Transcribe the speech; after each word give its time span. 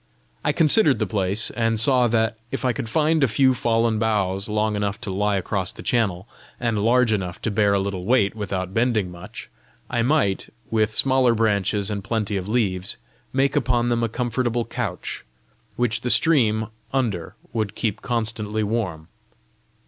I 0.43 0.51
considered 0.51 0.97
the 0.97 1.05
place, 1.05 1.51
and 1.51 1.79
saw 1.79 2.07
that, 2.07 2.35
if 2.49 2.65
I 2.65 2.73
could 2.73 2.89
find 2.89 3.23
a 3.23 3.27
few 3.27 3.53
fallen 3.53 3.99
boughs 3.99 4.49
long 4.49 4.75
enough 4.75 4.99
to 5.01 5.11
lie 5.11 5.37
across 5.37 5.71
the 5.71 5.83
channel, 5.83 6.27
and 6.59 6.83
large 6.83 7.13
enough 7.13 7.39
to 7.43 7.51
bear 7.51 7.75
a 7.75 7.79
little 7.79 8.03
weight 8.05 8.33
without 8.35 8.73
bending 8.73 9.11
much, 9.11 9.47
I 9.91 10.01
might, 10.01 10.51
with 10.71 10.91
smaller 10.91 11.35
branches 11.35 11.91
and 11.91 12.03
plenty 12.03 12.35
of 12.35 12.49
leaves, 12.49 12.97
make 13.31 13.55
upon 13.55 13.89
them 13.89 14.01
a 14.03 14.09
comfortable 14.09 14.65
couch, 14.65 15.23
which 15.75 16.01
the 16.01 16.09
stream 16.09 16.69
under 16.91 17.35
would 17.53 17.75
keep 17.75 18.01
constantly 18.01 18.63
warm. 18.63 19.07